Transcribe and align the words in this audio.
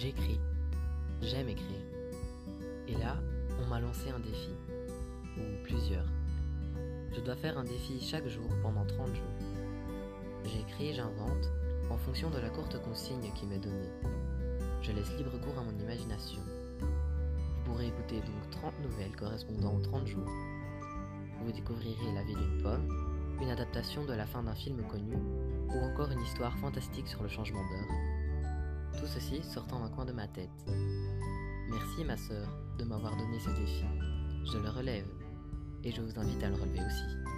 J'écris. 0.00 0.38
J'aime 1.22 1.48
écrire. 1.48 1.82
Et 2.86 2.94
là, 2.94 3.16
on 3.60 3.66
m'a 3.66 3.80
lancé 3.80 4.10
un 4.10 4.20
défi. 4.20 4.50
Ou 5.36 5.64
plusieurs. 5.64 6.06
Je 7.12 7.20
dois 7.20 7.34
faire 7.34 7.58
un 7.58 7.64
défi 7.64 8.00
chaque 8.00 8.28
jour 8.28 8.48
pendant 8.62 8.84
30 8.84 9.08
jours. 9.08 9.24
J'écris, 10.44 10.94
j'invente, 10.94 11.50
en 11.90 11.96
fonction 11.96 12.30
de 12.30 12.38
la 12.38 12.48
courte 12.48 12.80
consigne 12.80 13.32
qui 13.34 13.44
m'est 13.46 13.58
donnée. 13.58 13.90
Je 14.82 14.92
laisse 14.92 15.16
libre 15.16 15.36
cours 15.40 15.58
à 15.58 15.64
mon 15.64 15.76
imagination. 15.76 16.42
Vous 16.78 17.64
pourrez 17.72 17.88
écouter 17.88 18.20
donc 18.20 18.50
30 18.52 18.74
nouvelles 18.84 19.16
correspondant 19.16 19.74
aux 19.74 19.82
30 19.82 20.06
jours. 20.06 20.30
Vous 21.42 21.50
découvrirez 21.50 22.12
la 22.14 22.22
vie 22.22 22.36
d'une 22.36 22.62
pomme, 22.62 22.88
une 23.42 23.50
adaptation 23.50 24.04
de 24.04 24.12
la 24.12 24.26
fin 24.26 24.44
d'un 24.44 24.54
film 24.54 24.80
connu, 24.86 25.16
ou 25.16 25.78
encore 25.80 26.12
une 26.12 26.22
histoire 26.22 26.56
fantastique 26.58 27.08
sur 27.08 27.24
le 27.24 27.28
changement 27.28 27.68
d'heure. 27.68 28.27
Tout 28.98 29.06
ceci 29.06 29.40
sortant 29.42 29.80
d'un 29.80 29.88
coin 29.90 30.04
de 30.04 30.12
ma 30.12 30.26
tête. 30.26 30.50
Merci 31.70 32.04
ma 32.04 32.16
sœur 32.16 32.48
de 32.78 32.84
m'avoir 32.84 33.16
donné 33.16 33.38
ce 33.38 33.50
défi. 33.50 33.84
Je 34.44 34.58
le 34.58 34.68
relève 34.68 35.06
et 35.84 35.92
je 35.92 36.00
vous 36.00 36.18
invite 36.18 36.42
à 36.42 36.48
le 36.48 36.56
relever 36.56 36.80
aussi. 36.84 37.37